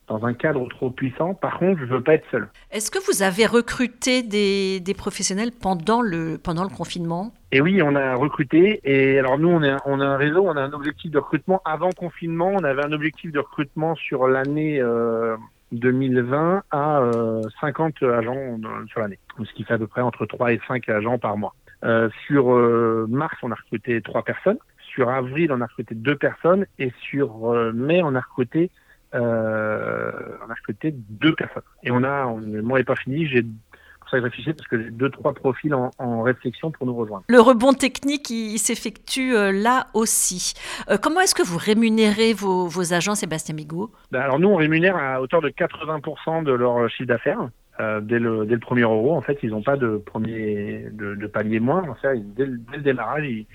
dans 0.07 0.25
un 0.25 0.33
cadre 0.33 0.67
trop 0.69 0.89
puissant. 0.89 1.33
Par 1.33 1.59
contre, 1.59 1.79
je 1.79 1.85
ne 1.85 1.89
veux 1.89 2.03
pas 2.03 2.15
être 2.15 2.25
seul. 2.31 2.49
Est-ce 2.71 2.91
que 2.91 2.99
vous 3.05 3.23
avez 3.23 3.45
recruté 3.45 4.23
des, 4.23 4.79
des, 4.79 4.93
professionnels 4.93 5.51
pendant 5.51 6.01
le, 6.01 6.37
pendant 6.37 6.63
le 6.63 6.69
confinement? 6.69 7.33
Et 7.51 7.61
oui, 7.61 7.81
on 7.81 7.95
a 7.95 8.15
recruté. 8.15 8.81
Et 8.83 9.19
alors 9.19 9.37
nous, 9.37 9.49
on, 9.49 9.61
a 9.61 10.05
un 10.05 10.17
réseau, 10.17 10.43
on 10.45 10.55
a 10.55 10.61
un 10.61 10.73
objectif 10.73 11.11
de 11.11 11.19
recrutement. 11.19 11.61
Avant 11.65 11.91
confinement, 11.91 12.51
on 12.53 12.63
avait 12.63 12.85
un 12.85 12.91
objectif 12.91 13.31
de 13.31 13.39
recrutement 13.39 13.95
sur 13.95 14.27
l'année 14.27 14.79
euh, 14.81 15.35
2020 15.71 16.63
à 16.71 16.99
euh, 16.99 17.41
50 17.61 18.03
agents 18.03 18.59
sur 18.89 18.99
l'année. 18.99 19.19
Ce 19.43 19.53
qui 19.53 19.63
fait 19.63 19.73
à 19.73 19.77
peu 19.77 19.87
près 19.87 20.01
entre 20.01 20.25
3 20.25 20.53
et 20.53 20.61
5 20.67 20.89
agents 20.89 21.17
par 21.17 21.37
mois. 21.37 21.53
Euh, 21.83 22.09
sur 22.27 22.53
euh, 22.53 23.05
mars, 23.09 23.35
on 23.43 23.51
a 23.51 23.55
recruté 23.55 24.01
3 24.01 24.23
personnes. 24.23 24.57
Sur 24.93 25.09
avril, 25.09 25.51
on 25.51 25.61
a 25.61 25.65
recruté 25.65 25.95
2 25.95 26.15
personnes. 26.15 26.65
Et 26.79 26.91
sur 27.09 27.51
euh, 27.51 27.71
mai, 27.73 28.01
on 28.03 28.15
a 28.15 28.21
recruté 28.21 28.71
euh, 29.15 30.11
on 30.45 30.49
a 30.49 30.53
recruté 30.53 30.93
deux 30.93 31.35
personnes. 31.35 31.63
Et 31.83 31.91
on 31.91 32.03
a, 32.03 32.25
on, 32.25 32.37
le 32.37 32.61
mois 32.61 32.79
n'est 32.79 32.85
pas 32.85 32.95
fini, 32.95 33.27
j'ai 33.27 33.43
pour 33.43 34.09
ça 34.09 34.17
que 34.17 34.21
je 34.21 34.23
réfléchis 34.23 34.53
parce 34.53 34.67
que 34.67 34.81
j'ai 34.81 34.91
deux, 34.91 35.09
trois 35.09 35.33
profils 35.33 35.73
en, 35.73 35.91
en, 35.97 36.21
réflexion 36.21 36.71
pour 36.71 36.85
nous 36.85 36.95
rejoindre. 36.95 37.23
Le 37.27 37.39
rebond 37.39 37.73
technique, 37.73 38.29
il, 38.29 38.53
il 38.53 38.59
s'effectue 38.59 39.35
euh, 39.35 39.51
là 39.51 39.87
aussi. 39.93 40.53
Euh, 40.89 40.97
comment 41.01 41.21
est-ce 41.21 41.35
que 41.35 41.43
vous 41.43 41.57
rémunérez 41.57 42.33
vos, 42.33 42.67
vos 42.67 42.93
agents, 42.93 43.15
Sébastien 43.15 43.55
Bigot? 43.55 43.91
Ben 44.11 44.21
Alors 44.21 44.39
nous, 44.39 44.49
on 44.49 44.55
rémunère 44.55 44.97
à 44.97 45.21
hauteur 45.21 45.41
de 45.41 45.49
80% 45.49 46.43
de 46.43 46.51
leur 46.51 46.89
chiffre 46.89 47.07
d'affaires. 47.07 47.49
Euh, 47.79 48.01
dès, 48.01 48.19
le, 48.19 48.45
dès 48.45 48.53
le 48.53 48.59
premier 48.59 48.81
euro, 48.81 49.15
en 49.15 49.21
fait, 49.21 49.39
ils 49.41 49.49
n'ont 49.49 49.63
pas 49.63 49.77
de 49.77 49.97
premier 49.97 50.87
de, 50.91 51.15
de 51.15 51.27
palier 51.27 51.59
moins. 51.59 51.87
En 51.89 51.95
fait, 51.95 52.19
dès, 52.35 52.45
dès 52.45 52.77
le 52.77 52.83
démarrage, 52.83 53.25
ils, 53.25 53.47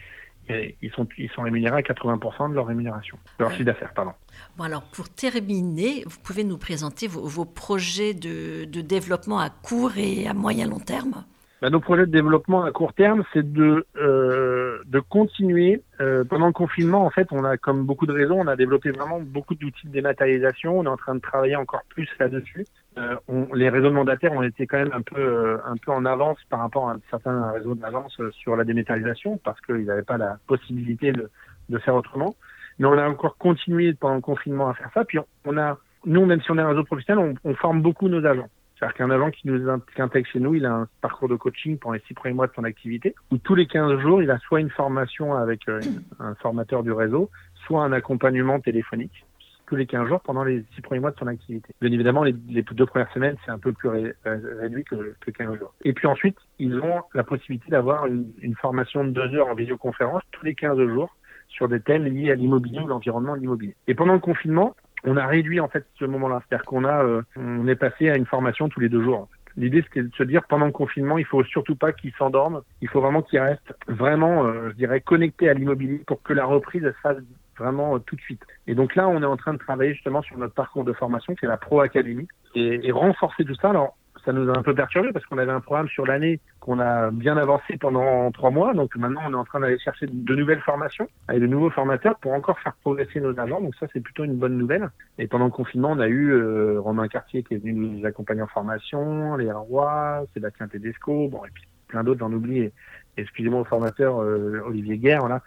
ils 0.49 0.91
sont, 0.93 1.07
ils 1.19 1.31
sont 1.31 1.43
rémunérés 1.43 1.77
à 1.77 1.81
80% 1.81 2.51
de 2.51 2.55
leur 2.55 2.67
rémunération, 2.67 3.19
de 3.39 3.45
leur 3.45 3.53
chiffre 3.53 3.65
d'affaires, 3.65 3.93
pardon. 3.95 4.13
Bon, 4.57 4.65
alors 4.65 4.83
pour 4.83 5.09
terminer, 5.09 6.03
vous 6.07 6.19
pouvez 6.23 6.45
nous 6.45 6.59
présenter 6.59 7.07
vos, 7.07 7.27
vos 7.27 7.45
projets 7.45 8.15
de, 8.15 8.65
de, 8.65 8.81
développement 8.81 9.39
à 9.39 9.51
court 9.51 9.93
et 9.97 10.27
à 10.27 10.35
moyen 10.35 10.67
long 10.67 10.81
terme? 10.81 11.25
Bah, 11.61 11.71
Nos 11.71 11.81
projets 11.81 12.07
de 12.07 12.13
développement 12.13 12.63
à 12.65 12.71
court 12.71 12.93
terme, 12.93 13.25
c'est 13.33 13.53
de, 13.53 13.87
euh, 13.97 14.58
de 14.89 15.01
continuer. 15.01 15.83
Euh, 16.01 16.25
pendant 16.25 16.47
le 16.47 16.53
confinement, 16.53 17.05
en 17.05 17.11
fait, 17.11 17.29
on 17.31 17.45
a, 17.45 17.57
comme 17.59 17.85
beaucoup 17.85 18.07
de 18.07 18.13
réseaux, 18.13 18.35
on 18.35 18.47
a 18.47 18.57
développé 18.57 18.91
vraiment 18.91 19.21
beaucoup 19.21 19.55
d'outils 19.55 19.87
de 19.87 19.93
dématérialisation. 19.93 20.79
On 20.79 20.85
est 20.85 20.89
en 20.89 20.97
train 20.97 21.15
de 21.15 21.21
travailler 21.21 21.57
encore 21.57 21.83
plus 21.91 22.09
là-dessus. 22.19 22.65
Euh, 22.97 23.17
on, 23.29 23.53
les 23.55 23.69
réseaux 23.69 23.91
de 23.91 23.95
mandataires 23.95 24.33
ont 24.33 24.43
été 24.43 24.67
quand 24.67 24.79
même 24.79 24.93
un 24.93 25.03
peu, 25.03 25.21
euh, 25.21 25.59
un 25.67 25.77
peu 25.77 25.93
en 25.93 26.05
avance 26.07 26.39
par 26.49 26.61
rapport 26.61 26.89
à 26.89 26.97
certains 27.11 27.51
réseaux 27.53 27.75
d'agence 27.75 28.21
sur 28.33 28.57
la 28.57 28.65
dématérialisation 28.65 29.39
parce 29.45 29.61
qu'ils 29.61 29.85
n'avaient 29.85 30.03
pas 30.03 30.17
la 30.17 30.39
possibilité 30.47 31.13
de, 31.13 31.31
de 31.69 31.79
faire 31.79 31.95
autrement. 31.95 32.35
Mais 32.79 32.87
on 32.87 32.97
a 32.97 33.07
encore 33.07 33.37
continué 33.37 33.93
pendant 33.93 34.15
le 34.17 34.21
confinement 34.21 34.71
à 34.71 34.75
faire 34.75 34.91
ça. 34.95 35.05
Puis 35.05 35.19
on 35.45 35.59
a, 35.59 35.77
nous, 36.07 36.25
même 36.25 36.41
si 36.41 36.51
on 36.51 36.57
est 36.57 36.63
un 36.63 36.69
réseau 36.69 36.85
professionnel, 36.85 37.37
on, 37.45 37.51
on 37.51 37.55
forme 37.55 37.83
beaucoup 37.83 38.09
nos 38.09 38.25
agents. 38.25 38.49
C'est-à-dire 38.79 38.97
qu'un 38.97 39.11
agent 39.11 39.31
qui 39.31 39.49
nous 39.49 39.69
intègre 39.69 40.29
chez 40.29 40.39
nous, 40.39 40.55
il 40.55 40.65
a 40.65 40.73
un 40.73 40.89
parcours 41.01 41.29
de 41.29 41.35
coaching 41.35 41.79
pendant 41.79 41.95
les 41.95 42.03
six 42.07 42.15
premiers 42.15 42.35
mois 42.35 42.47
de 42.47 42.53
son 42.55 42.65
activité, 42.65 43.15
où 43.33 43.39
tous 43.39 43.55
les 43.55 43.67
15 43.67 43.99
jours, 44.01 44.23
il 44.23 44.31
a 44.31 44.39
soit 44.39 44.61
une 44.61 44.71
formation 44.71 45.35
avec 45.35 45.69
euh, 45.69 45.81
un 46.21 46.35
formateur 46.37 46.83
du 46.83 46.93
réseau, 46.93 47.31
soit 47.67 47.83
un 47.83 47.93
accompagnement 47.93 48.61
téléphonique 48.61 49.25
tous 49.69 49.77
les 49.77 49.87
15 49.87 50.09
jours 50.09 50.21
pendant 50.21 50.45
les 50.45 50.65
six 50.75 50.81
premiers 50.81 51.01
mois 51.01 51.11
de 51.11 51.19
son 51.19 51.27
activité. 51.27 51.75
Bien 51.83 51.93
évidemment, 51.93 52.23
les, 52.23 52.33
deux 52.33 52.87
premières 52.87 53.13
semaines, 53.13 53.37
c'est 53.45 53.51
un 53.51 53.59
peu 53.59 53.73
plus 53.73 53.89
ré, 53.89 54.15
réduit 54.25 54.85
que, 54.85 55.15
que 55.21 55.31
15 55.31 55.59
jours. 55.59 55.75
Et 55.85 55.93
puis 55.93 56.07
ensuite, 56.07 56.39
ils 56.59 56.79
ont 56.79 57.03
la 57.13 57.23
possibilité 57.23 57.71
d'avoir 57.71 58.07
une, 58.07 58.55
formation 58.63 59.05
de 59.05 59.11
deux 59.11 59.35
heures 59.35 59.49
en 59.49 59.55
visioconférence 59.55 60.23
tous 60.33 60.45
les 60.45 60.55
15 60.55 60.79
jours 60.87 61.15
sur 61.49 61.69
des 61.69 61.81
thèmes 61.81 62.05
liés 62.05 62.31
à 62.31 62.35
l'immobilier 62.35 62.81
ou 62.81 62.87
l'environnement 62.87 63.37
de 63.37 63.41
l'immobilier. 63.41 63.77
Et 63.89 63.95
pendant 63.95 64.15
le 64.15 64.21
confinement, 64.21 64.75
on 65.05 65.17
a 65.17 65.27
réduit 65.27 65.61
en 65.61 65.69
fait 65.69 65.87
ce 65.99 66.05
moment-là, 66.05 66.43
c'est-à-dire 66.49 66.65
qu'on 66.67 66.85
a, 66.85 67.03
euh, 67.03 67.23
on 67.37 67.67
est 67.69 67.77
passé 67.77 68.11
à 68.11 68.17
une 68.17 68.27
formation 68.27 68.69
tous 68.69 68.81
les 68.81 68.89
deux 68.89 69.03
jours. 69.03 69.29
L'idée, 69.57 69.83
c'était 69.83 70.03
de 70.03 70.15
se 70.15 70.23
dire 70.23 70.43
pendant 70.49 70.67
le 70.67 70.73
confinement, 70.73 71.19
il 71.19 71.25
faut 71.25 71.43
surtout 71.43 71.75
pas 71.75 71.93
qu'ils 71.93 72.13
s'endorment. 72.13 72.61
Il 72.81 72.89
faut 72.89 73.01
vraiment 73.01 73.23
qu'ils 73.23 73.41
restent 73.41 73.75
vraiment, 73.89 74.45
euh, 74.45 74.69
je 74.71 74.75
dirais, 74.75 75.01
connectés 75.01 75.49
à 75.49 75.55
l'immobilier 75.55 76.03
pour 76.07 76.23
que 76.23 76.33
la 76.33 76.45
reprise 76.45 76.83
se 76.85 76.93
fasse 77.03 77.17
vraiment 77.59 77.97
euh, 77.97 77.99
tout 77.99 78.15
de 78.15 78.21
suite. 78.21 78.43
Et 78.69 78.77
donc 78.77 78.95
là, 78.95 79.09
on 79.09 79.21
est 79.21 79.27
en 79.27 79.37
train 79.37 79.55
de 79.55 79.59
travailler 79.59 79.95
justement 79.95 80.23
sur 80.23 80.39
notre 80.39 80.55
parcours 80.55 80.85
de 80.85 80.93
formation, 80.93 81.35
qui 81.35 81.45
est 81.45 81.49
la 81.49 81.57
Pro 81.57 81.81
Academy, 81.81 82.29
et, 82.55 82.87
et 82.87 82.93
renforcer 82.93 83.45
tout 83.45 83.57
ça. 83.57 83.71
Alors, 83.71 83.97
ça 84.25 84.33
nous 84.33 84.49
a 84.51 84.59
un 84.59 84.63
peu 84.63 84.75
perturbé 84.75 85.13
parce 85.13 85.25
qu'on 85.27 85.39
avait 85.39 85.53
un 85.53 85.61
programme 85.61 85.89
sur 85.89 86.07
l'année 86.07 86.41
qu'on 86.61 86.79
a 86.79 87.11
bien 87.11 87.37
avancé 87.37 87.77
pendant 87.79 88.31
trois 88.31 88.51
mois. 88.51 88.75
Donc 88.75 88.95
maintenant, 88.97 89.23
on 89.27 89.33
est 89.33 89.37
en 89.37 89.45
train 89.45 89.61
d'aller 89.61 89.79
chercher 89.79 90.07
de 90.07 90.35
nouvelles 90.35 90.61
formations 90.61 91.09
avec 91.29 91.43
de 91.43 91.47
nouveaux 91.47 91.71
formateurs 91.71 92.19
pour 92.19 92.33
encore 92.33 92.59
faire 92.61 92.75
progresser 92.83 93.21
nos 93.21 93.39
agents. 93.39 93.61
Donc 93.61 93.75
ça, 93.77 93.87
c'est 93.93 94.01
plutôt 94.01 94.25
une 94.25 94.37
bonne 94.37 94.57
nouvelle. 94.57 94.91
Et 95.19 95.27
pendant 95.27 95.47
le 95.47 95.51
confinement, 95.51 95.93
on 95.93 96.01
a 96.01 96.09
eu 96.09 96.31
euh, 96.31 96.81
Romain 96.81 97.09
Cartier 97.09 97.43
qui 97.43 97.55
est 97.55 97.59
venu 97.59 97.73
nous 97.73 98.07
accompagner 98.07 98.43
en 98.43 98.47
formation, 98.47 99.37
Léa 99.37 99.57
Roy, 99.57 100.27
Sébastien 100.35 100.69
Tedesco, 100.69 101.29
bon, 101.29 101.45
et 101.45 101.51
puis 101.53 101.65
plein 101.89 102.05
d'autres, 102.05 102.21
j'en 102.21 102.33
oublie, 102.33 102.71
excusez-moi 103.17 103.61
au 103.61 103.65
formateur 103.65 104.19
Olivier 104.67 104.99
Guerre, 104.99 105.27
là, 105.27 105.41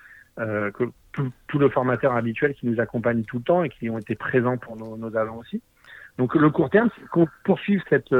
que 0.72 0.86
tous 1.14 1.60
nos 1.60 1.70
formateurs 1.70 2.16
habituels 2.16 2.56
qui 2.56 2.66
nous 2.66 2.80
accompagnent 2.80 3.24
tout 3.24 3.38
le 3.38 3.44
temps 3.44 3.64
et 3.64 3.70
qui 3.70 3.90
ont 3.90 4.00
été 4.00 4.16
présents 4.16 4.58
pour 4.58 4.76
nos, 4.76 4.98
nos 4.98 5.16
agents 5.16 5.38
aussi. 5.38 5.62
Donc 6.18 6.36
le 6.36 6.50
court 6.50 6.70
terme, 6.70 6.90
c'est 6.98 7.08
qu'on 7.08 7.28
poursuive 7.44 7.82
cette, 7.90 8.14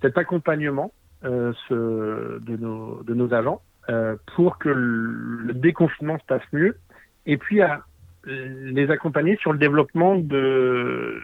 cet 0.00 0.18
accompagnement 0.18 0.92
euh, 1.24 1.52
ce, 1.68 2.38
de, 2.40 2.56
nos, 2.56 3.34
agents 3.34 3.62
euh, 3.88 4.16
pour 4.34 4.58
que 4.58 4.68
le, 4.68 5.54
déconfinement 5.54 6.18
se 6.18 6.24
passe 6.26 6.42
mieux 6.52 6.76
et 7.24 7.38
puis 7.38 7.62
à 7.62 7.82
les 8.26 8.90
accompagner 8.90 9.36
sur 9.36 9.52
le 9.52 9.58
développement 9.58 10.16
de, 10.16 11.20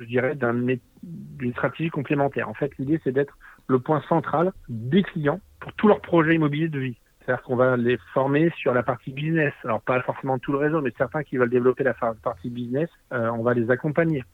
je 0.00 0.76
d'une 1.02 1.52
stratégie 1.52 1.88
complémentaire. 1.88 2.48
En 2.48 2.54
fait, 2.54 2.72
l'idée, 2.78 3.00
c'est 3.04 3.12
d'être 3.12 3.38
le 3.68 3.78
point 3.78 4.02
central 4.08 4.52
des 4.68 5.02
clients 5.02 5.40
pour 5.60 5.72
tous 5.74 5.88
leurs 5.88 6.00
projets 6.00 6.34
immobiliers 6.34 6.68
de 6.68 6.78
vie. 6.78 6.96
C'est-à-dire 7.20 7.42
qu'on 7.44 7.56
va 7.56 7.76
les 7.76 7.96
former 8.12 8.50
sur 8.56 8.74
la 8.74 8.82
partie 8.82 9.12
business. 9.12 9.52
Alors, 9.64 9.80
pas 9.80 10.00
forcément 10.02 10.38
tout 10.38 10.52
le 10.52 10.58
réseau, 10.58 10.80
mais 10.80 10.92
certains 10.98 11.22
qui 11.22 11.36
veulent 11.36 11.48
développer 11.48 11.84
la 11.84 11.94
partie 11.94 12.50
business, 12.50 12.90
euh, 13.12 13.30
on 13.30 13.42
va 13.42 13.54
les 13.54 13.70
accompagner. 13.70 14.24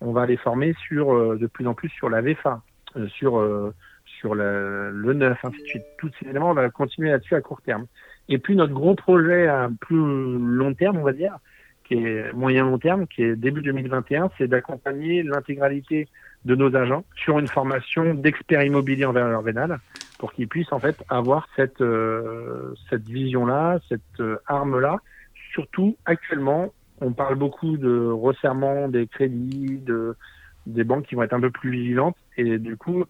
On 0.00 0.12
va 0.12 0.26
les 0.26 0.38
former 0.38 0.74
sur, 0.86 1.36
de 1.36 1.46
plus 1.46 1.66
en 1.66 1.74
plus 1.74 1.90
sur 1.90 2.08
la 2.08 2.22
VFA, 2.22 2.62
sur 3.08 3.72
sur 4.20 4.34
le, 4.34 4.90
le 4.90 5.12
neuf, 5.12 5.38
ainsi 5.44 5.60
de 5.62 5.66
suite. 5.66 5.84
Tous 5.98 6.10
ces 6.18 6.28
éléments, 6.28 6.50
on 6.50 6.54
va 6.54 6.68
continuer 6.70 7.10
là-dessus 7.10 7.34
à 7.34 7.40
court 7.40 7.62
terme. 7.62 7.86
Et 8.28 8.38
puis 8.38 8.56
notre 8.56 8.72
gros 8.72 8.94
projet 8.94 9.46
à 9.46 9.68
plus 9.80 9.96
long 9.96 10.74
terme, 10.74 10.98
on 10.98 11.02
va 11.02 11.12
dire, 11.12 11.38
qui 11.84 11.94
est 11.94 12.32
moyen 12.32 12.64
long 12.64 12.78
terme, 12.78 13.06
qui 13.06 13.22
est 13.22 13.36
début 13.36 13.62
2021, 13.62 14.30
c'est 14.36 14.48
d'accompagner 14.48 15.22
l'intégralité 15.22 16.08
de 16.44 16.54
nos 16.54 16.74
agents 16.76 17.04
sur 17.16 17.38
une 17.38 17.48
formation 17.48 18.14
d'experts 18.14 18.62
immobiliers 18.62 19.06
en 19.06 19.12
valeur 19.12 19.42
vénale 19.42 19.78
pour 20.18 20.32
qu'ils 20.32 20.48
puissent 20.48 20.72
en 20.72 20.78
fait 20.78 21.02
avoir 21.08 21.48
cette 21.56 21.80
euh, 21.80 22.74
cette 22.90 23.08
vision-là, 23.08 23.78
cette 23.88 24.20
euh, 24.20 24.36
arme-là. 24.46 24.98
Surtout 25.52 25.96
actuellement, 26.04 26.72
on 27.00 27.12
parle 27.12 27.36
beaucoup 27.36 27.76
de 27.76 28.10
resserrement 28.10 28.88
des 28.88 29.06
crédits, 29.06 29.78
de 29.78 30.16
des 30.68 30.84
banques 30.84 31.06
qui 31.06 31.14
vont 31.14 31.22
être 31.22 31.32
un 31.32 31.40
peu 31.40 31.50
plus 31.50 31.70
vigilantes 31.70 32.16
et 32.36 32.58
du 32.58 32.76
coup 32.76 33.04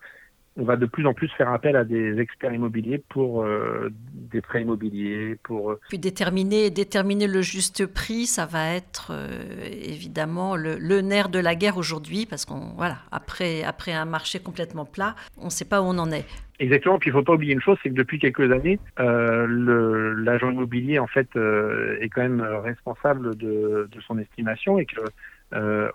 on 0.58 0.64
va 0.64 0.76
de 0.76 0.86
plus 0.86 1.06
en 1.06 1.14
plus 1.14 1.28
faire 1.28 1.50
appel 1.50 1.76
à 1.76 1.84
des 1.84 2.18
experts 2.18 2.52
immobiliers 2.52 3.00
pour 3.08 3.42
euh, 3.42 3.90
des 4.12 4.40
prêts 4.40 4.62
immobiliers, 4.62 5.36
pour 5.44 5.70
euh, 5.70 5.80
puis 5.88 5.98
déterminer 5.98 6.70
déterminer 6.70 7.28
le 7.28 7.42
juste 7.42 7.86
prix, 7.86 8.26
ça 8.26 8.44
va 8.44 8.74
être 8.74 9.12
euh, 9.12 9.68
évidemment 9.70 10.56
le, 10.56 11.00
nerf 11.00 11.28
de 11.28 11.38
la 11.38 11.54
guerre 11.54 11.76
aujourd'hui 11.76 12.26
parce 12.26 12.44
qu'on 12.44 12.72
voilà 12.76 12.98
après 13.12 13.62
après 13.62 13.92
un 13.92 14.04
marché 14.04 14.40
complètement 14.40 14.84
plat, 14.84 15.14
on 15.40 15.46
ne 15.46 15.50
sait 15.50 15.64
pas 15.64 15.80
où 15.80 15.84
on 15.84 15.98
en 15.98 16.10
est. 16.10 16.26
Exactement. 16.58 16.98
Puis 16.98 17.10
il 17.10 17.12
faut 17.12 17.22
pas 17.22 17.34
oublier 17.34 17.52
une 17.52 17.60
chose, 17.60 17.78
c'est 17.84 17.90
que 17.90 17.94
depuis 17.94 18.18
quelques 18.18 18.50
années, 18.50 18.80
l'agent 18.98 20.50
immobilier 20.50 20.98
en 20.98 21.06
fait 21.06 21.28
est 21.36 22.08
quand 22.08 22.22
même 22.22 22.40
responsable 22.40 23.36
de, 23.36 23.88
de 23.88 24.00
son 24.00 24.18
estimation 24.18 24.76
et 24.80 24.84
que 24.84 25.00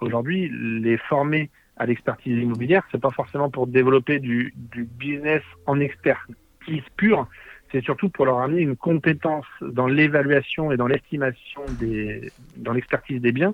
aujourd'hui 0.01 0.50
les 0.81 0.98
formés 0.98 1.50
à 1.77 1.86
l'expertise 1.86 2.38
immobilière, 2.38 2.83
c'est 2.91 3.01
pas 3.01 3.12
forcément 3.12 3.50
pour 3.50 3.67
développer 3.67 4.19
du, 4.19 4.53
du 4.55 4.83
business 4.83 5.41
en 5.65 5.79
expertise 5.79 6.83
pure, 6.98 7.27
c'est 7.72 7.83
surtout 7.83 8.10
pour 8.10 8.25
leur 8.25 8.39
amener 8.39 8.62
une 8.62 8.75
compétence 8.75 9.45
dans 9.62 9.88
l'évaluation 9.88 10.72
et 10.72 10.77
dans 10.77 10.88
l'estimation 10.88 11.72
des, 11.72 12.31
dans 12.55 12.72
l'expertise 12.72 13.19
des 13.19 13.31
biens, 13.31 13.53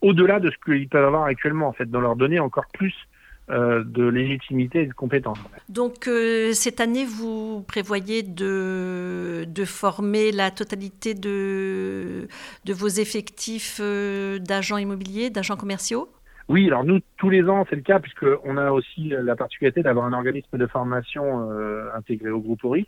au-delà 0.00 0.40
de 0.40 0.50
ce 0.50 0.56
qu'ils 0.64 0.88
peuvent 0.88 1.04
avoir 1.04 1.24
actuellement, 1.24 1.68
en 1.68 1.72
fait, 1.72 1.90
dans 1.90 2.00
leur 2.00 2.16
donner 2.16 2.40
encore 2.40 2.66
plus. 2.72 2.94
euh, 2.94 3.11
de 3.48 4.04
légitimité 4.04 4.82
et 4.82 4.86
de 4.86 4.92
compétence. 4.92 5.38
Donc 5.68 6.06
euh, 6.06 6.52
cette 6.52 6.80
année, 6.80 7.04
vous 7.04 7.64
prévoyez 7.66 8.22
de, 8.22 9.44
de 9.46 9.64
former 9.64 10.32
la 10.32 10.50
totalité 10.50 11.14
de, 11.14 12.28
de 12.64 12.72
vos 12.72 12.88
effectifs 12.88 13.78
euh, 13.80 14.38
d'agents 14.38 14.78
immobiliers, 14.78 15.30
d'agents 15.30 15.56
commerciaux? 15.56 16.08
Oui, 16.48 16.66
alors 16.66 16.84
nous, 16.84 16.98
tous 17.16 17.30
les 17.30 17.48
ans, 17.48 17.64
c'est 17.70 17.76
le 17.76 17.82
cas, 17.82 18.00
puisqu'on 18.00 18.56
a 18.56 18.70
aussi 18.72 19.08
la 19.08 19.36
particularité 19.36 19.82
d'avoir 19.82 20.06
un 20.06 20.12
organisme 20.12 20.58
de 20.58 20.66
formation 20.66 21.50
euh, 21.50 21.88
intégré 21.94 22.30
au 22.30 22.40
groupe 22.40 22.64
ORIX. 22.64 22.86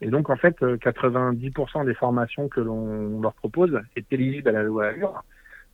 Et 0.00 0.08
donc, 0.08 0.30
en 0.30 0.36
fait, 0.36 0.60
90% 0.60 1.80
euh, 1.80 1.84
des 1.84 1.94
formations 1.94 2.48
que 2.48 2.60
l'on 2.60 3.20
leur 3.20 3.32
propose 3.34 3.80
est 3.96 4.12
éligible 4.12 4.50
à 4.50 4.52
la 4.52 4.62
loi 4.62 4.86
Allure. 4.86 5.24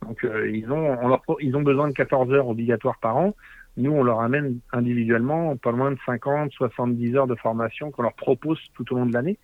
Donc, 0.01 0.23
euh, 0.23 0.49
ils, 0.49 0.71
ont, 0.71 0.97
on 1.01 1.07
leur, 1.07 1.21
ils 1.41 1.55
ont 1.55 1.61
besoin 1.61 1.89
de 1.89 1.93
14 1.93 2.31
heures 2.31 2.47
obligatoires 2.47 2.97
par 2.99 3.17
an. 3.17 3.35
Nous, 3.77 3.91
on 3.91 4.03
leur 4.03 4.21
amène 4.21 4.59
individuellement 4.73 5.55
pas 5.57 5.71
loin 5.71 5.91
de 5.91 5.97
50, 6.05 6.51
70 6.51 7.15
heures 7.15 7.27
de 7.27 7.35
formation 7.35 7.91
qu'on 7.91 8.03
leur 8.03 8.13
propose 8.13 8.59
tout 8.75 8.93
au 8.93 8.97
long 8.97 9.05
de 9.05 9.13
l'année. 9.13 9.37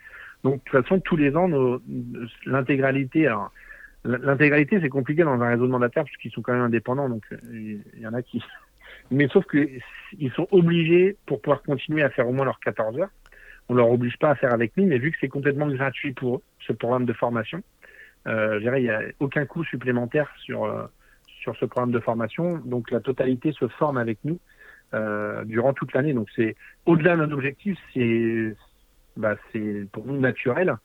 Donc, 0.44 0.55
de 0.55 0.60
toute 0.70 0.84
façon, 0.84 1.00
tous 1.00 1.15
les 1.15 1.36
ans, 1.36 1.50
l'intégralité, 2.46 3.27
alors, 3.27 3.51
L'intégralité, 4.05 4.79
c'est 4.82 4.89
compliqué 4.89 5.24
dans 5.24 5.41
un 5.41 5.50
réseau 5.50 5.65
de 5.65 5.72
mandataires 5.72 6.03
parce 6.03 6.15
qu'ils 6.17 6.32
sont 6.32 6.41
quand 6.41 6.53
même 6.53 6.62
indépendants, 6.62 7.10
donc 7.10 7.25
il 7.51 7.82
y 7.98 8.05
en 8.05 8.13
a 8.13 8.22
qui. 8.22 8.44
Mais 9.12 9.27
sauf 9.27 9.46
qu'ils 9.48 10.32
sont 10.36 10.48
obligés 10.51 11.17
pour 11.25 11.41
pouvoir 11.41 11.63
continuer 11.63 12.03
à 12.03 12.10
faire 12.10 12.27
au 12.27 12.32
moins 12.32 12.46
leurs 12.46 12.60
14 12.60 13.00
heures. 13.00 13.10
On 13.67 13.74
leur 13.74 13.89
oblige 13.89 14.17
pas 14.17 14.29
à 14.29 14.36
faire 14.36 14.53
avec 14.53 14.77
nous, 14.77 14.86
mais 14.86 15.00
vu 15.00 15.12
que 15.12 15.17
c'est 15.20 15.27
complètement 15.27 15.67
gratuit 15.67 16.13
pour 16.13 16.38
eux, 16.38 16.41
ce 16.60 16.72
programme 16.72 17.05
de 17.05 17.13
formation, 17.13 17.63
euh, 18.27 18.55
je 18.55 18.60
dirais, 18.60 18.82
il 18.82 18.84
n'y 18.84 18.91
a 18.91 19.01
aucun 19.20 19.46
coût 19.48 19.63
supplémentaire 19.63 20.32
sur 20.38 20.65
euh, 20.65 20.86
sur 21.46 21.56
ce 21.58 21.66
programme 21.66 21.92
de 21.92 22.00
formation. 22.00 22.58
Donc 22.66 22.92
la 22.92 23.00
totalité 23.00 23.54
se 23.54 23.68
forme 23.68 23.98
avec 23.98 24.18
nous 24.24 24.40
euh, 24.94 25.46
durant 25.46 25.74
toute 25.74 25.94
l'année. 25.94 26.14
Donc 26.14 26.28
c'est 26.36 26.56
au-delà 26.86 27.16
d'un 27.16 27.32
objectif, 27.32 27.78
c'est 27.94 28.56
bah, 29.16 29.36
c'est 29.52 29.88
pour 29.94 30.06
nous 30.06 30.20
naturel 30.20 30.75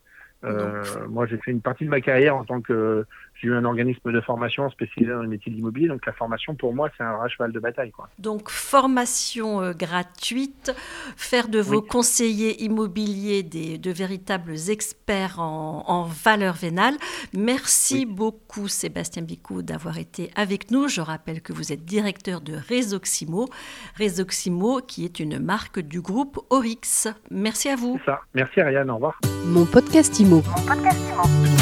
euh, 0.45 0.83
moi, 1.09 1.27
j'ai 1.27 1.37
fait 1.39 1.51
une 1.51 1.61
partie 1.61 1.85
de 1.85 1.91
ma 1.91 2.01
carrière 2.01 2.37
en 2.37 2.45
tant 2.45 2.61
que 2.61 3.05
j'ai 3.35 3.49
eu 3.49 3.55
un 3.55 3.65
organisme 3.65 4.13
de 4.13 4.21
formation 4.21 4.69
spécialisé 4.71 5.13
dans 5.13 5.23
les 5.23 5.29
métiers 5.29 5.53
d'immobilier. 5.53 5.89
Donc, 5.89 6.05
la 6.07 6.13
formation, 6.13 6.55
pour 6.55 6.75
moi, 6.75 6.91
c'est 6.97 7.03
un 7.03 7.17
vrai 7.17 7.29
cheval 7.29 7.53
de 7.53 7.61
bataille. 7.61 7.91
Quoi. 7.91 8.09
Donc, 8.19 8.51
formation 8.51 9.61
euh, 9.61 9.73
gratuite, 9.73 10.73
faire 11.17 11.49
de 11.49 11.61
vos 11.61 11.83
conseillers 11.83 12.63
immobiliers 12.63 13.43
des, 13.43 13.79
de 13.79 13.91
véritables 13.91 14.55
experts 14.69 15.41
en, 15.41 15.85
en 15.87 16.05
valeur 16.05 16.55
vénale. 16.55 16.95
Merci 17.35 18.07
beaucoup, 18.07 18.69
Sébastien 18.69 19.23
Bicou, 19.23 19.63
d'avoir 19.63 19.99
été 19.99 20.31
avec 20.37 20.71
nous. 20.71 20.89
Je 20.89 21.01
rappelle 21.01 21.43
que 21.43 21.53
vous 21.53 21.73
êtes 21.73 21.85
directeur 21.85 22.41
de 22.41 22.55
Résoximo. 22.55 23.49
Résoximo, 23.97 24.81
qui 24.81 25.05
est 25.05 25.21
une 25.21 25.39
marque 25.39 25.81
du 25.81 26.01
groupe 26.01 26.41
Orix. 26.51 27.09
Merci 27.31 27.69
à 27.69 27.77
vous. 27.77 27.99
C'est 28.01 28.11
ça. 28.11 28.21
Merci, 28.35 28.61
Ariane. 28.61 28.91
Au 28.91 28.95
revoir. 28.95 29.19
Mon 29.47 29.65
podcast 29.65 30.21
Mon 30.31 30.43
podcast 30.43 31.01
Imo. 31.11 31.60